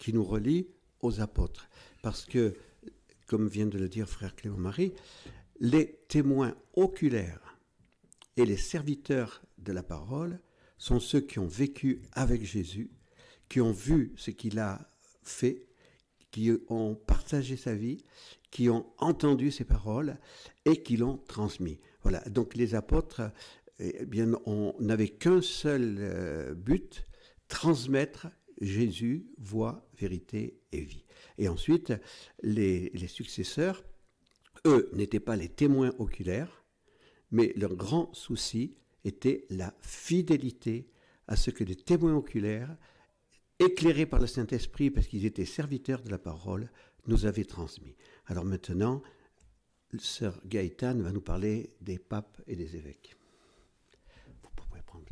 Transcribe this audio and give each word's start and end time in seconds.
qui 0.00 0.12
nous 0.12 0.24
relie 0.24 0.66
aux 1.02 1.20
apôtres. 1.20 1.68
Parce 2.02 2.24
que, 2.24 2.56
comme 3.26 3.46
vient 3.46 3.66
de 3.66 3.78
le 3.78 3.88
dire 3.88 4.08
frère 4.08 4.34
Clément 4.34 4.56
Marie, 4.56 4.94
les 5.60 6.00
témoins 6.08 6.56
oculaires 6.74 7.58
et 8.36 8.46
les 8.46 8.56
serviteurs 8.56 9.42
de 9.58 9.72
la 9.72 9.82
parole 9.82 10.40
sont 10.78 10.98
ceux 10.98 11.20
qui 11.20 11.38
ont 11.38 11.46
vécu 11.46 12.00
avec 12.12 12.42
Jésus, 12.42 12.90
qui 13.48 13.60
ont 13.60 13.72
vu 13.72 14.14
ce 14.16 14.30
qu'il 14.30 14.58
a 14.58 14.90
fait, 15.22 15.66
qui 16.30 16.50
ont 16.68 16.94
partagé 16.94 17.56
sa 17.56 17.74
vie, 17.74 18.02
qui 18.50 18.70
ont 18.70 18.86
entendu 18.96 19.50
ses 19.50 19.64
paroles 19.64 20.16
et 20.64 20.82
qui 20.82 20.96
l'ont 20.96 21.18
transmis. 21.18 21.78
Voilà. 22.02 22.20
Donc 22.20 22.54
les 22.54 22.74
apôtres, 22.74 23.20
eh 23.78 24.06
bien, 24.06 24.32
on 24.46 24.74
n'avait 24.80 25.08
qu'un 25.08 25.42
seul 25.42 25.96
euh, 25.98 26.54
but, 26.54 27.06
transmettre 27.48 28.28
Jésus, 28.60 29.26
voie, 29.38 29.88
vérité 29.98 30.60
et 30.72 30.82
vie. 30.82 31.04
Et 31.38 31.48
ensuite, 31.48 31.92
les, 32.42 32.90
les 32.90 33.08
successeurs, 33.08 33.84
eux, 34.66 34.90
n'étaient 34.92 35.20
pas 35.20 35.36
les 35.36 35.48
témoins 35.48 35.94
oculaires, 35.98 36.64
mais 37.30 37.52
leur 37.56 37.74
grand 37.74 38.12
souci 38.14 38.74
était 39.04 39.46
la 39.50 39.74
fidélité 39.80 40.90
à 41.26 41.36
ce 41.36 41.50
que 41.50 41.64
les 41.64 41.76
témoins 41.76 42.16
oculaires, 42.16 42.76
éclairés 43.58 44.06
par 44.06 44.20
le 44.20 44.26
Saint-Esprit, 44.26 44.90
parce 44.90 45.06
qu'ils 45.06 45.24
étaient 45.24 45.44
serviteurs 45.44 46.02
de 46.02 46.10
la 46.10 46.18
parole, 46.18 46.70
nous 47.06 47.26
avaient 47.26 47.44
transmis. 47.44 47.96
Alors 48.26 48.44
maintenant, 48.44 49.02
sœur 49.98 50.40
Gaëtane 50.46 51.02
va 51.02 51.12
nous 51.12 51.20
parler 51.20 51.74
des 51.80 51.98
papes 51.98 52.40
et 52.46 52.56
des 52.56 52.76
évêques. 52.76 53.16
Vous 54.42 54.50
pouvez 54.54 54.82
prendre 54.82 55.06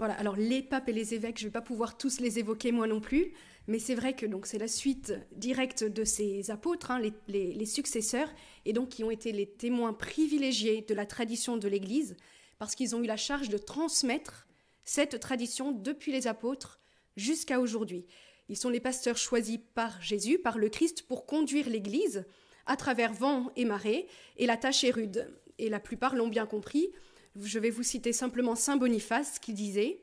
Voilà, 0.00 0.14
alors 0.14 0.36
les 0.36 0.62
papes 0.62 0.88
et 0.88 0.94
les 0.94 1.12
évêques, 1.12 1.36
je 1.36 1.44
ne 1.44 1.48
vais 1.48 1.52
pas 1.52 1.60
pouvoir 1.60 1.98
tous 1.98 2.20
les 2.20 2.38
évoquer 2.38 2.72
moi 2.72 2.86
non 2.86 3.02
plus, 3.02 3.34
mais 3.66 3.78
c'est 3.78 3.94
vrai 3.94 4.16
que 4.16 4.24
donc 4.24 4.46
c'est 4.46 4.56
la 4.56 4.66
suite 4.66 5.12
directe 5.32 5.84
de 5.84 6.04
ces 6.04 6.50
apôtres, 6.50 6.90
hein, 6.90 6.98
les, 6.98 7.52
les, 7.52 7.66
successeurs, 7.66 8.32
et 8.64 8.72
donc 8.72 8.88
qui 8.88 9.04
ont 9.04 9.10
été 9.10 9.30
les 9.30 9.44
témoins 9.44 9.92
privilégiés 9.92 10.80
de 10.80 10.94
la 10.94 11.04
tradition 11.04 11.58
de 11.58 11.68
l'Église, 11.68 12.16
parce 12.58 12.74
qu'ils 12.74 12.96
ont 12.96 13.02
eu 13.02 13.06
la 13.06 13.18
charge 13.18 13.50
de 13.50 13.58
transmettre 13.58 14.46
cette 14.84 15.20
tradition 15.20 15.70
depuis 15.70 16.12
les 16.12 16.26
apôtres 16.26 16.80
jusqu'à 17.18 17.60
aujourd'hui. 17.60 18.06
Ils 18.48 18.56
sont 18.56 18.70
les 18.70 18.80
pasteurs 18.80 19.18
choisis 19.18 19.58
par 19.74 20.00
Jésus, 20.00 20.38
par 20.38 20.56
le 20.56 20.70
Christ, 20.70 21.02
pour 21.02 21.26
conduire 21.26 21.68
l'Église 21.68 22.24
à 22.64 22.76
travers 22.76 23.12
vent 23.12 23.52
et 23.54 23.66
marée, 23.66 24.08
et 24.38 24.46
la 24.46 24.56
tâche 24.56 24.82
est 24.82 24.92
rude. 24.92 25.30
Et 25.58 25.68
la 25.68 25.78
plupart 25.78 26.16
l'ont 26.16 26.28
bien 26.28 26.46
compris. 26.46 26.90
Je 27.36 27.58
vais 27.58 27.70
vous 27.70 27.82
citer 27.82 28.12
simplement 28.12 28.56
Saint 28.56 28.76
Boniface 28.76 29.38
qui 29.38 29.52
disait 29.52 30.00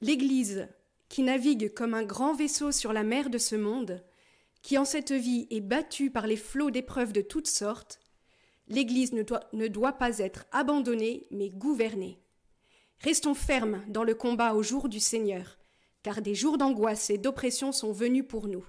L'Église 0.00 0.66
qui 1.08 1.22
navigue 1.22 1.74
comme 1.74 1.92
un 1.92 2.04
grand 2.04 2.32
vaisseau 2.32 2.72
sur 2.72 2.92
la 2.94 3.02
mer 3.02 3.28
de 3.28 3.36
ce 3.36 3.54
monde, 3.54 4.02
qui 4.62 4.78
en 4.78 4.86
cette 4.86 5.12
vie 5.12 5.46
est 5.50 5.60
battue 5.60 6.10
par 6.10 6.26
les 6.26 6.38
flots 6.38 6.70
d'épreuves 6.70 7.12
de 7.12 7.20
toutes 7.20 7.48
sortes, 7.48 8.00
l'Église 8.66 9.12
ne 9.12 9.68
doit, 9.68 9.92
pas 9.92 10.18
être 10.18 10.46
abandonnée, 10.52 11.26
mais 11.30 11.50
gouvernée. 11.50 12.18
Restons 13.00 13.34
fermes 13.34 13.82
dans 13.88 14.04
le 14.04 14.14
combat 14.14 14.54
au 14.54 14.62
jour 14.62 14.88
du 14.88 15.00
Seigneur, 15.00 15.58
car 16.02 16.22
des 16.22 16.34
jours 16.34 16.56
d'angoisse 16.56 17.10
et 17.10 17.18
d'oppression 17.18 17.72
sont 17.72 17.92
venus 17.92 18.24
pour 18.26 18.48
nous. 18.48 18.64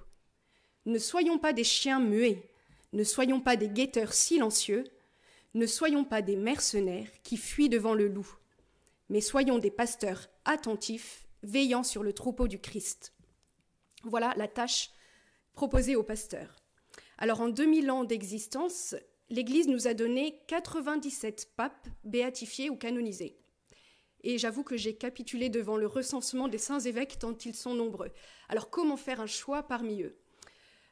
Ne 0.86 1.00
soyons 1.00 1.38
pas 1.40 1.54
des 1.54 1.64
chiens 1.64 2.02
muets, 2.02 2.50
ne 2.92 3.06
soyons 3.06 3.40
pas 3.40 3.56
des 3.56 3.70
guetteurs 3.70 4.14
silencieux, 4.14 4.84
ne 5.54 5.66
soyons 5.66 6.04
pas 6.04 6.22
des 6.22 6.36
mercenaires 6.36 7.10
qui 7.24 7.38
fuient 7.38 7.70
devant 7.70 7.94
le 7.94 8.08
loup, 8.08 8.28
mais 9.10 9.22
soyons 9.22 9.60
des 9.60 9.72
pasteurs 9.72 10.30
attentifs, 10.46 11.28
veillant 11.44 11.84
sur 11.84 12.04
le 12.04 12.14
troupeau 12.14 12.48
du 12.48 12.60
Christ. 12.60 13.14
Voilà 14.04 14.34
la 14.38 14.48
tâche 14.48 14.92
proposée 15.54 15.96
aux 15.96 16.04
pasteurs. 16.04 16.56
Alors 17.18 17.42
en 17.42 17.50
2000 17.50 17.92
ans 17.92 18.04
d'existence, 18.04 18.96
l'Église 19.30 19.68
nous 19.68 19.88
a 19.88 19.94
donné 19.94 20.42
97 20.48 21.52
papes 21.56 21.88
béatifiés 22.04 22.70
ou 22.70 22.76
canonisés. 22.76 23.38
Et 24.24 24.38
j'avoue 24.38 24.64
que 24.64 24.78
j'ai 24.78 24.96
capitulé 24.96 25.50
devant 25.50 25.78
le 25.78 25.86
recensement 25.86 26.48
des 26.48 26.58
saints 26.58 26.80
évêques 26.80 27.20
tant 27.20 27.38
ils 27.46 27.56
sont 27.56 27.76
nombreux. 27.76 28.12
Alors 28.50 28.70
comment 28.70 28.98
faire 28.98 29.20
un 29.20 29.28
choix 29.28 29.64
parmi 29.64 30.02
eux? 30.02 30.18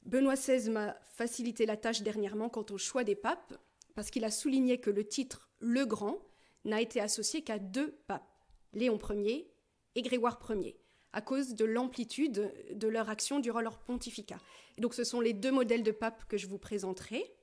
Benoît 0.03 0.35
XVI 0.35 0.69
m'a 0.69 0.95
facilité 1.13 1.65
la 1.65 1.77
tâche 1.77 2.01
dernièrement 2.01 2.49
quant 2.49 2.65
au 2.71 2.77
choix 2.77 3.03
des 3.03 3.15
papes, 3.15 3.53
parce 3.95 4.09
qu'il 4.09 4.25
a 4.25 4.31
souligné 4.31 4.79
que 4.79 4.89
le 4.89 5.07
titre 5.07 5.49
Le 5.59 5.85
Grand 5.85 6.19
n'a 6.65 6.81
été 6.81 6.99
associé 6.99 7.43
qu'à 7.43 7.59
deux 7.59 7.91
papes, 8.07 8.27
Léon 8.73 8.99
Ier 9.09 9.51
et 9.95 10.01
Grégoire 10.01 10.39
Ier, 10.49 10.77
à 11.13 11.21
cause 11.21 11.55
de 11.55 11.65
l'amplitude 11.65 12.53
de 12.71 12.87
leur 12.87 13.09
action 13.09 13.39
durant 13.39 13.61
leur 13.61 13.79
pontificat. 13.79 14.39
Et 14.77 14.81
donc 14.81 14.93
ce 14.93 15.03
sont 15.03 15.21
les 15.21 15.33
deux 15.33 15.51
modèles 15.51 15.83
de 15.83 15.91
papes 15.91 16.25
que 16.27 16.37
je 16.37 16.47
vous 16.47 16.57
présenterai. 16.57 17.33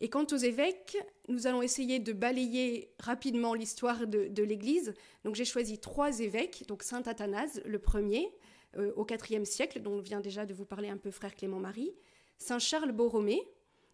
Et 0.00 0.08
quant 0.08 0.26
aux 0.32 0.36
évêques, 0.36 0.96
nous 1.28 1.46
allons 1.46 1.62
essayer 1.62 1.98
de 2.00 2.12
balayer 2.12 2.92
rapidement 2.98 3.54
l'histoire 3.54 4.06
de, 4.06 4.42
l'Église. 4.42 4.92
Donc 5.24 5.34
j'ai 5.34 5.44
choisi 5.44 5.78
trois 5.78 6.20
évêques, 6.20 6.64
donc 6.66 6.82
Saint 6.82 7.02
Athanase, 7.02 7.62
le 7.64 7.78
premier, 7.78 8.32
euh, 8.76 8.92
au 8.96 9.06
IVe 9.06 9.44
siècle, 9.44 9.80
dont 9.80 10.00
vient 10.00 10.20
déjà 10.20 10.46
de 10.46 10.54
vous 10.54 10.64
parler 10.64 10.88
un 10.88 10.96
peu 10.96 11.10
frère 11.10 11.34
Clément 11.34 11.60
Marie, 11.60 11.92
Saint 12.38 12.58
Charles 12.58 12.92
Borromée, 12.92 13.40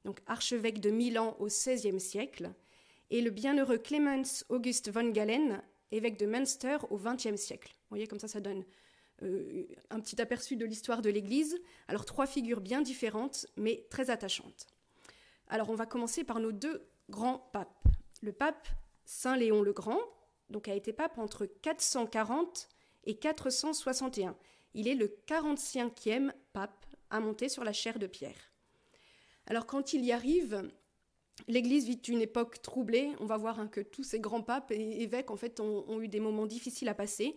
donc 0.05 0.21
archevêque 0.27 0.81
de 0.81 0.91
Milan 0.91 1.37
au 1.39 1.47
XVIe 1.47 2.01
siècle, 2.01 2.53
et 3.11 3.21
le 3.21 3.31
bienheureux 3.31 3.79
Clemens 3.79 4.45
August 4.49 4.91
von 4.91 5.11
Galen, 5.11 5.63
évêque 5.91 6.19
de 6.19 6.27
Münster 6.27 6.79
au 6.91 6.97
XXe 6.97 7.37
siècle. 7.37 7.73
Vous 7.75 7.97
voyez, 7.97 8.07
comme 8.07 8.21
ça, 8.21 8.29
ça 8.29 8.41
donne 8.41 8.65
euh, 9.23 9.67
un 9.91 10.01
petit 10.01 10.21
aperçu 10.21 10.57
de 10.57 10.65
l'histoire 10.65 11.03
de 11.03 11.11
l'Église. 11.11 11.61
Alors, 11.89 12.05
trois 12.05 12.27
figures 12.27 12.61
bien 12.61 12.81
différentes, 12.81 13.47
mais 13.57 13.85
très 13.91 14.11
attachantes. 14.11 14.67
Alors, 15.49 15.71
on 15.71 15.75
va 15.75 15.87
commencer 15.87 16.25
par 16.25 16.39
nos 16.39 16.53
deux 16.53 16.87
grands 17.11 17.51
papes. 17.53 17.85
Le 18.23 18.33
pape 18.33 18.69
Saint 19.05 19.37
Léon 19.37 19.63
le 19.63 19.73
Grand, 19.73 20.01
donc 20.51 20.69
a 20.69 20.75
été 20.75 20.93
pape 20.93 21.19
entre 21.19 21.47
440 21.47 22.69
et 23.05 23.17
461. 23.17 24.37
Il 24.75 24.87
est 24.87 24.95
le 24.95 25.09
45e 25.27 26.33
pape 26.53 26.87
à 27.11 27.19
monter 27.19 27.49
sur 27.49 27.65
la 27.65 27.73
chaire 27.73 27.99
de 27.99 28.07
Pierre. 28.07 28.53
Alors 29.51 29.67
quand 29.67 29.95
il 29.95 30.05
y 30.05 30.13
arrive, 30.13 30.71
l'Église 31.49 31.85
vit 31.85 32.01
une 32.07 32.21
époque 32.21 32.63
troublée. 32.63 33.11
On 33.19 33.27
va 33.27 33.37
voir 33.37 33.59
hein, 33.59 33.67
que 33.67 33.81
tous 33.81 34.05
ces 34.05 34.21
grands 34.21 34.43
papes 34.43 34.71
et 34.71 35.03
évêques 35.03 35.33
en 35.33 35.37
fait 35.37 35.59
ont, 35.59 36.01
eu 36.01 36.07
des 36.07 36.21
moments 36.21 36.47
difficiles 36.47 36.89
à 36.89 36.95
passer. 36.95 37.37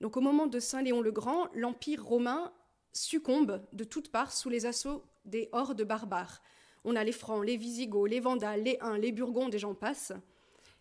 Donc 0.00 0.16
au 0.16 0.20
moment 0.20 0.46
de 0.46 0.60
Saint 0.60 0.82
Léon 0.82 1.00
le 1.00 1.10
Grand, 1.10 1.48
l'Empire 1.54 2.04
romain 2.04 2.52
succombe 2.92 3.60
de 3.72 3.82
toutes 3.82 4.12
parts 4.12 4.32
sous 4.32 4.48
les 4.48 4.66
assauts 4.66 5.02
des 5.24 5.48
hordes 5.50 5.82
barbares. 5.82 6.42
On 6.84 6.94
a 6.94 7.02
les 7.02 7.10
Francs, 7.10 7.44
les 7.44 7.56
Visigoths, 7.56 8.08
les 8.08 8.20
Vandales, 8.20 8.62
les 8.62 8.78
Huns, 8.80 8.96
les 8.96 9.10
Burgondes 9.10 9.56
et 9.56 9.58
j'en 9.58 9.74
passe. 9.74 10.12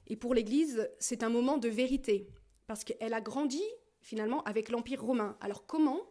Et 0.06 0.16
pour 0.16 0.36
l'Église, 0.36 0.88
c'est 1.00 1.24
un 1.24 1.30
moment 1.30 1.58
de 1.58 1.70
vérité, 1.70 2.30
parce 2.68 2.84
qu'elle 2.84 3.16
a 3.16 3.22
grandi 3.22 3.64
finalement 4.00 4.44
avec 4.44 4.70
l'Empire 4.70 5.04
romain. 5.04 5.38
Alors 5.42 5.66
comment 5.66 6.02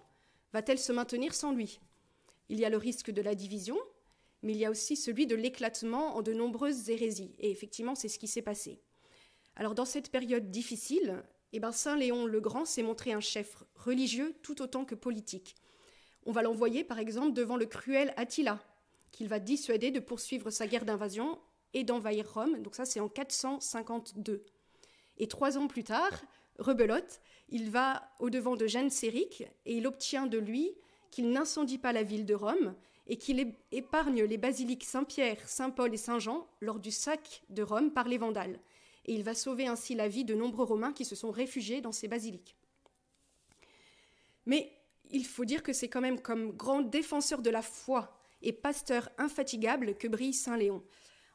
va-t-elle 0.52 0.80
se 0.80 0.90
maintenir 0.90 1.34
sans 1.34 1.52
lui? 1.52 1.78
Il 2.48 2.58
y 2.58 2.64
a 2.64 2.68
le 2.68 2.78
risque 2.78 3.12
de 3.12 3.22
la 3.22 3.36
division, 3.36 3.78
mais 4.46 4.52
il 4.52 4.58
y 4.58 4.64
a 4.64 4.70
aussi 4.70 4.94
celui 4.94 5.26
de 5.26 5.34
l'éclatement 5.34 6.16
en 6.16 6.22
de 6.22 6.32
nombreuses 6.32 6.88
hérésies. 6.88 7.34
Et 7.40 7.50
effectivement, 7.50 7.96
c'est 7.96 8.08
ce 8.08 8.18
qui 8.18 8.28
s'est 8.28 8.42
passé. 8.42 8.80
Alors 9.56 9.74
dans 9.74 9.84
cette 9.84 10.12
période 10.12 10.52
difficile, 10.52 11.24
eh 11.52 11.58
ben, 11.58 11.72
Saint 11.72 11.96
Léon 11.96 12.26
le 12.26 12.40
Grand 12.40 12.64
s'est 12.64 12.84
montré 12.84 13.12
un 13.12 13.20
chef 13.20 13.64
religieux 13.74 14.36
tout 14.42 14.62
autant 14.62 14.84
que 14.84 14.94
politique. 14.94 15.56
On 16.26 16.30
va 16.30 16.42
l'envoyer 16.42 16.84
par 16.84 17.00
exemple 17.00 17.32
devant 17.32 17.56
le 17.56 17.66
cruel 17.66 18.14
Attila, 18.16 18.60
qu'il 19.10 19.26
va 19.26 19.40
dissuader 19.40 19.90
de 19.90 19.98
poursuivre 19.98 20.50
sa 20.50 20.68
guerre 20.68 20.84
d'invasion 20.84 21.40
et 21.74 21.82
d'envahir 21.82 22.32
Rome. 22.32 22.62
Donc 22.62 22.76
ça 22.76 22.84
c'est 22.84 23.00
en 23.00 23.08
452. 23.08 24.44
Et 25.18 25.26
trois 25.26 25.58
ans 25.58 25.66
plus 25.66 25.84
tard, 25.84 26.22
rebelote, 26.60 27.20
il 27.48 27.68
va 27.68 28.10
au-devant 28.20 28.54
de 28.54 28.68
Jeanne 28.68 28.90
Séric 28.90 29.42
et 29.64 29.76
il 29.76 29.88
obtient 29.88 30.26
de 30.26 30.38
lui 30.38 30.70
qu'il 31.10 31.30
n'incendie 31.30 31.78
pas 31.78 31.92
la 31.92 32.04
ville 32.04 32.26
de 32.26 32.34
Rome 32.34 32.76
et 33.06 33.16
qu'il 33.16 33.54
épargne 33.72 34.24
les 34.24 34.38
basiliques 34.38 34.84
Saint-Pierre, 34.84 35.48
Saint-Paul 35.48 35.94
et 35.94 35.98
Saint-Jean 35.98 36.46
lors 36.60 36.80
du 36.80 36.90
sac 36.90 37.42
de 37.50 37.62
Rome 37.62 37.92
par 37.92 38.08
les 38.08 38.18
Vandales. 38.18 38.58
Et 39.04 39.14
il 39.14 39.22
va 39.22 39.34
sauver 39.34 39.68
ainsi 39.68 39.94
la 39.94 40.08
vie 40.08 40.24
de 40.24 40.34
nombreux 40.34 40.64
Romains 40.64 40.92
qui 40.92 41.04
se 41.04 41.14
sont 41.14 41.30
réfugiés 41.30 41.80
dans 41.80 41.92
ces 41.92 42.08
basiliques. 42.08 42.56
Mais 44.44 44.72
il 45.12 45.24
faut 45.24 45.44
dire 45.44 45.62
que 45.62 45.72
c'est 45.72 45.88
quand 45.88 46.00
même 46.00 46.20
comme 46.20 46.52
grand 46.52 46.82
défenseur 46.82 47.42
de 47.42 47.50
la 47.50 47.62
foi 47.62 48.16
et 48.42 48.52
pasteur 48.52 49.08
infatigable 49.18 49.96
que 49.96 50.08
brille 50.08 50.34
Saint 50.34 50.56
Léon. 50.56 50.82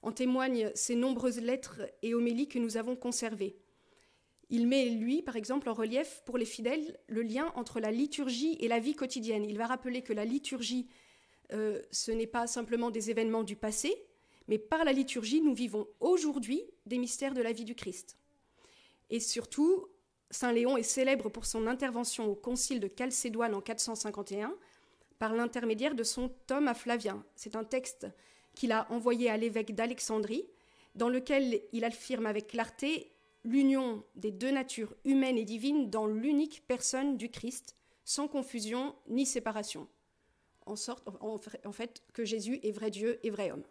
En 0.02 0.12
témoignent 0.12 0.72
ces 0.76 0.96
nombreuses 0.96 1.40
lettres 1.40 1.82
et 2.02 2.14
homélies 2.14 2.48
que 2.48 2.60
nous 2.60 2.78
avons 2.78 2.96
conservées. 2.96 3.56
Il 4.50 4.68
met, 4.68 4.90
lui, 4.90 5.22
par 5.22 5.38
exemple, 5.38 5.70
en 5.70 5.74
relief 5.74 6.24
pour 6.26 6.38
les 6.38 6.46
fidèles 6.46 7.00
le 7.08 7.22
lien 7.22 7.54
entre 7.56 7.80
la 7.80 7.92
liturgie 7.92 8.58
et 8.60 8.68
la 8.68 8.80
vie 8.80 8.96
quotidienne. 8.96 9.46
Il 9.46 9.58
va 9.58 9.68
rappeler 9.68 10.02
que 10.02 10.12
la 10.12 10.26
liturgie 10.26 10.90
euh, 11.53 11.81
ce 11.92 12.12
n'est 12.12 12.27
pas 12.27 12.48
simplement 12.48 12.92
des 12.92 13.09
événements 13.09 13.44
du 13.44 13.56
passé, 13.56 14.06
mais 14.48 14.57
par 14.57 14.83
la 14.83 14.92
liturgie, 14.92 15.42
nous 15.42 15.53
vivons 15.53 15.88
aujourd'hui 16.00 16.63
des 16.86 16.98
mystères 16.98 17.33
de 17.33 17.42
la 17.42 17.51
vie 17.51 17.65
du 17.65 17.75
Christ. 17.75 18.18
Et 19.09 19.19
surtout, 19.19 19.88
Saint 20.30 20.53
Léon 20.53 20.77
est 20.77 20.83
célèbre 20.83 21.30
pour 21.30 21.45
son 21.45 21.68
intervention 21.68 22.27
au 22.27 22.36
concile 22.36 22.80
de 22.80 22.89
Chalcédoine 22.98 23.53
en 23.53 23.62
451 23.62 24.56
par 25.19 25.33
l'intermédiaire 25.33 25.94
de 25.94 26.03
son 26.03 26.30
tome 26.48 26.68
à 26.68 26.74
Flavien. 26.74 27.24
C'est 27.36 27.56
un 27.56 27.63
texte 27.63 28.07
qu'il 28.56 28.71
a 28.71 28.92
envoyé 28.92 29.30
à 29.30 29.38
l'évêque 29.38 29.75
d'Alexandrie, 29.75 30.45
dans 30.95 31.09
lequel 31.09 31.62
il 31.74 31.83
affirme 31.83 32.25
avec 32.25 32.48
clarté 32.48 33.12
l'union 33.44 34.03
des 34.15 34.31
deux 34.31 34.51
natures 34.51 34.95
humaines 35.06 35.38
et 35.38 35.45
divines 35.45 35.89
dans 35.89 36.07
l'unique 36.07 36.63
personne 36.68 37.18
du 37.18 37.30
Christ, 37.30 37.75
sans 38.03 38.27
confusion 38.27 38.95
ni 39.07 39.25
séparation. 39.25 39.88
En 40.72 40.78
sorte, 40.78 41.06
en 41.20 41.72
fait, 41.74 42.02
que 42.14 42.24
Jésus 42.24 42.62
est 42.64 42.72
vrai 42.72 42.92
Dieu 42.92 43.20
et 43.24 43.30
vrai 43.30 43.52
homme. 43.52 43.66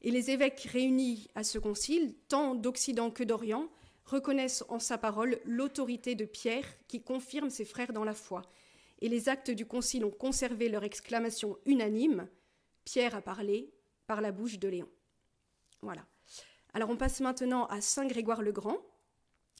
Et 0.00 0.12
les 0.12 0.30
évêques 0.30 0.68
réunis 0.70 1.26
à 1.34 1.42
ce 1.42 1.58
concile, 1.58 2.14
tant 2.28 2.54
d'Occident 2.54 3.10
que 3.10 3.24
d'Orient, 3.24 3.68
reconnaissent 4.04 4.64
en 4.68 4.78
sa 4.78 4.96
parole 4.96 5.40
l'autorité 5.44 6.14
de 6.14 6.24
Pierre 6.24 6.68
qui 6.86 7.02
confirme 7.02 7.50
ses 7.50 7.64
frères 7.64 7.92
dans 7.92 8.04
la 8.04 8.14
foi. 8.14 8.42
Et 9.00 9.08
les 9.08 9.28
actes 9.28 9.50
du 9.50 9.66
concile 9.66 10.04
ont 10.04 10.12
conservé 10.12 10.68
leur 10.68 10.84
exclamation 10.84 11.58
unanime 11.66 12.28
Pierre 12.84 13.16
a 13.16 13.20
parlé 13.20 13.74
par 14.06 14.20
la 14.20 14.30
bouche 14.30 14.60
de 14.60 14.68
Léon. 14.68 14.88
Voilà. 15.82 16.06
Alors 16.74 16.90
on 16.90 16.96
passe 16.96 17.20
maintenant 17.20 17.66
à 17.66 17.80
Saint 17.80 18.06
Grégoire 18.06 18.42
le 18.42 18.52
Grand. 18.52 18.78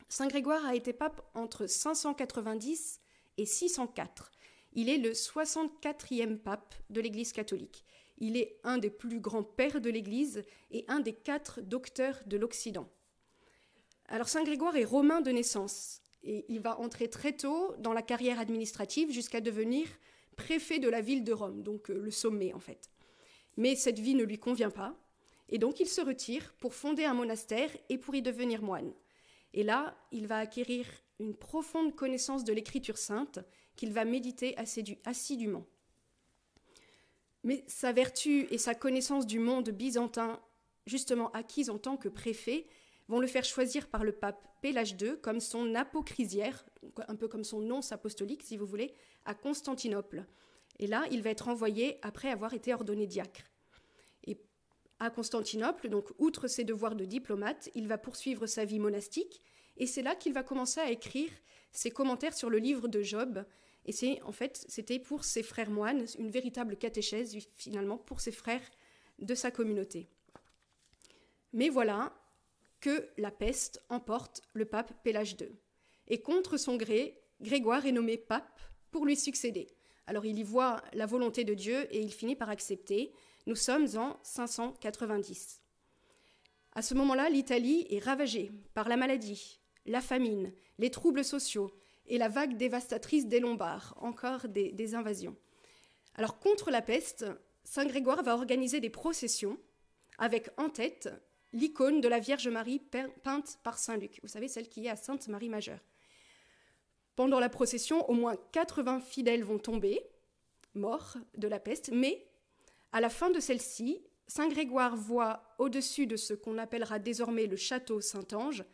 Saint 0.09 0.29
Grégoire 0.29 0.65
a 0.65 0.77
été 0.77 0.93
pape 0.93 1.21
entre 1.35 1.67
590 1.67 3.01
et 3.39 3.47
604. 3.47 4.34
Il 4.75 4.89
est 4.89 4.99
le 4.99 5.11
64e 5.11 6.37
pape 6.39 6.75
de 6.91 7.01
l'Église 7.01 7.33
catholique. 7.33 7.85
Il 8.19 8.37
est 8.37 8.59
un 8.65 8.79
des 8.79 8.91
plus 8.91 9.21
grands 9.21 9.45
pères 9.45 9.81
de 9.81 9.91
l'Église 9.91 10.43
et 10.71 10.85
un 10.89 11.01
des 11.01 11.13
quatre 11.13 11.61
docteurs 11.61 12.21
de 12.27 12.37
l'Occident. 12.37 12.89
Alors 14.09 14.29
Saint 14.29 14.45
Grégoire 14.45 14.77
est 14.77 14.85
romain 14.85 15.21
de 15.21 15.31
naissance 15.31 16.01
et 16.23 16.45
il 16.49 16.61
va 16.61 16.79
entrer 16.81 17.09
très 17.09 17.33
tôt 17.33 17.75
dans 17.79 17.93
la 17.93 18.03
carrière 18.03 18.41
administrative 18.41 19.11
jusqu'à 19.11 19.41
devenir 19.41 19.87
préfet 20.37 20.79
de 20.79 20.89
la 20.89 21.01
ville 21.01 21.25
de 21.25 21.33
Rome, 21.33 21.63
donc 21.63 21.91
euh, 21.91 21.99
le 21.99 22.11
sommet 22.11 22.53
en 22.53 22.61
fait. 22.61 22.91
Mais 23.57 23.77
cette 23.77 24.01
vie 24.01 24.15
ne 24.15 24.25
lui 24.25 24.39
convient 24.39 24.71
pas 24.71 24.97
et 25.49 25.59
donc 25.59 25.81
il 25.81 25.89
se 25.89 26.01
retire 26.01 26.53
pour 26.59 26.75
fonder 26.75 27.05
un 27.05 27.15
monastère 27.15 27.71
et 27.89 27.99
pour 27.99 28.15
y 28.15 28.23
devenir 28.23 28.63
moine. 28.63 28.93
Et 29.53 29.63
là, 29.63 29.97
il 30.11 30.27
va 30.27 30.39
acquérir 30.39 30.87
une 31.19 31.35
profonde 31.35 31.95
connaissance 31.95 32.45
de 32.45 32.53
l'écriture 32.53 32.99
sainte 32.99 33.41
qu'il 33.77 33.93
va 33.93 34.05
méditer 34.05 34.57
assidûment. 35.05 35.67
Mais 37.43 37.63
sa 37.67 37.93
vertu 37.93 38.47
et 38.51 38.59
sa 38.59 38.75
connaissance 38.75 39.27
du 39.27 39.39
monde 39.39 39.69
byzantin, 39.71 40.41
justement 40.87 41.31
acquise 41.33 41.71
en 41.71 41.79
tant 41.79 41.97
que 41.97 42.09
préfet, 42.09 42.67
vont 43.09 43.21
le 43.21 43.27
faire 43.27 43.45
choisir 43.45 43.89
par 43.89 44.03
le 44.03 44.13
pape 44.13 44.49
Pélage 44.63 44.97
II 44.99 45.21
comme 45.21 45.41
son 45.41 45.75
apocrisière, 45.75 46.65
un 47.07 47.17
peu 47.17 47.29
comme 47.29 47.45
son 47.45 47.61
nonce 47.61 47.93
apostolique, 47.93 48.43
si 48.43 48.57
vous 48.57 48.65
voulez, 48.65 48.95
à 49.27 49.35
Constantinople. 49.35 50.25
Et 50.79 50.87
là, 50.87 51.05
il 51.11 51.21
va 51.21 51.31
être 51.31 51.49
envoyé 51.49 51.99
après 52.01 52.31
avoir 52.31 52.55
été 52.55 52.73
ordonné 52.73 53.07
diacre. 53.07 53.43
Et 54.27 54.39
à 55.01 55.11
Constantinople, 55.11 55.91
donc 55.91 56.13
outre 56.19 56.49
ses 56.49 56.65
devoirs 56.65 56.97
de 56.97 57.05
diplomate, 57.05 57.69
il 57.75 57.87
va 57.89 57.99
poursuivre 57.99 58.47
sa 58.47 58.65
vie 58.65 58.79
monastique, 58.79 59.43
et 59.77 59.87
c'est 59.87 60.03
là 60.03 60.15
qu'il 60.15 60.33
va 60.33 60.43
commencer 60.43 60.81
à 60.81 60.91
écrire 60.91 61.31
ses 61.73 61.91
commentaires 61.91 62.35
sur 62.35 62.51
le 62.51 62.59
livre 62.59 62.89
de 62.89 63.03
Job. 63.03 63.45
Et 63.87 63.93
c'est 63.93 64.23
en 64.23 64.33
fait, 64.33 64.65
c'était 64.69 64.99
pour 64.99 65.25
ses 65.25 65.43
frères 65.43 65.71
moines, 65.71 66.07
une 66.19 66.31
véritable 66.31 66.77
catéchèse 66.77 67.37
finalement 67.57 67.99
pour 67.99 68.21
ses 68.21 68.33
frères 68.33 68.69
de 69.19 69.35
sa 69.35 69.51
communauté. 69.51 70.09
Mais 71.53 71.69
voilà, 71.69 72.13
que 72.81 73.09
la 73.19 73.31
peste 73.31 73.83
emporte 73.89 74.43
le 74.53 74.65
pape 74.65 74.93
Pélage 75.03 75.37
II. 75.41 75.49
Et 76.09 76.21
contre 76.21 76.57
son 76.57 76.77
gré, 76.77 77.21
Grégoire 77.41 77.85
est 77.85 77.93
nommé 77.93 78.17
pape 78.17 78.61
pour 78.91 79.05
lui 79.05 79.17
succéder. 79.17 79.69
Alors 80.07 80.25
il 80.25 80.39
y 80.39 80.43
voit 80.43 80.83
la 80.93 81.07
volonté 81.07 81.45
de 81.45 81.55
Dieu 81.55 81.87
et 81.95 82.01
il 82.01 82.13
finit 82.13 82.37
par 82.37 82.49
accepter. 82.49 83.13
Nous 83.47 83.57
sommes 83.57 83.89
en 83.97 84.19
590. 84.23 85.63
À 86.73 86.83
ce 86.83 86.95
moment-là, 86.95 87.29
l'Italie 87.29 87.87
est 87.91 88.03
ravagée 88.03 88.51
par 88.75 88.89
la 88.89 88.97
maladie, 88.97 89.61
la 89.87 90.01
famine, 90.01 90.53
les 90.79 90.91
troubles 90.91 91.25
sociaux 91.25 91.71
et 92.07 92.19
la 92.19 92.29
vague 92.29 92.57
dévastatrice 92.57 93.27
des 93.27 93.41
Lombards, 93.41 93.95
encore 94.01 94.49
des, 94.49 94.95
invasions. 94.95 95.37
Alors 96.15 96.39
contre 96.39 96.71
la 96.71 96.83
peste, 96.83 97.27
Saint 97.65 97.87
Grégoire 97.87 98.23
va 98.23 98.35
organiser 98.35 98.81
des 98.81 98.91
processions 98.91 99.59
avec 100.19 100.51
en 100.59 100.69
tête 100.69 101.09
l'icône 101.53 102.01
de 102.01 102.09
la 102.09 102.19
Vierge 102.19 102.49
Marie 102.49 102.81
peinte 102.81 103.59
par 103.63 103.79
Saint 103.79 103.97
Luc. 103.97 104.21
Vous 104.23 104.29
savez, 104.29 104.49
celle 104.49 104.69
qui 104.69 104.87
est 104.87 104.91
à 104.91 104.97
Sainte 104.97 105.29
Marie 105.29 105.49
Majeure. 105.49 105.81
Pendant 107.17 107.39
la 107.39 107.49
procession, 107.49 108.09
au 108.11 108.13
moins 108.13 108.37
80 108.53 109.01
fidèles 109.01 109.45
vont 109.45 109.59
tomber, 109.59 110.01
morts 110.75 111.17
de 111.37 111.47
la 111.47 111.61
peste, 111.61 111.91
mais 111.93 112.27
à 112.93 113.01
la 113.01 113.09
fin 113.09 113.31
de 113.31 113.41
celle-ci, 113.41 114.03
Saint 114.27 114.49
Grégoire 114.49 114.97
voit 114.97 115.55
au-dessus 115.59 116.07
de 116.07 116.17
ce 116.17 116.35
qu'on 116.35 116.59
appellera 116.59 116.99
désormais 116.99 117.47
le 117.47 117.57
château 117.57 118.01
Saint-Ange, 118.01 118.65